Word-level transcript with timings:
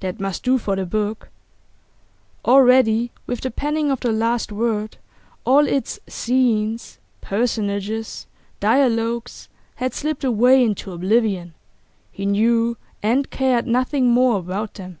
That 0.00 0.18
must 0.18 0.42
do 0.42 0.56
for 0.56 0.74
the 0.74 0.86
book. 0.86 1.28
Already, 2.46 3.12
with 3.26 3.42
the 3.42 3.50
penning 3.50 3.90
of 3.90 4.00
the 4.00 4.10
last 4.10 4.50
word, 4.50 4.96
all 5.44 5.66
its 5.68 6.00
scenes, 6.08 6.98
personages, 7.20 8.26
dialogues 8.58 9.50
had 9.74 9.92
slipped 9.92 10.24
away 10.24 10.64
into 10.64 10.92
oblivion; 10.92 11.52
he 12.10 12.24
knew 12.24 12.78
and 13.02 13.28
cared 13.28 13.66
nothing 13.66 14.08
more 14.10 14.38
about 14.38 14.72
them. 14.72 14.98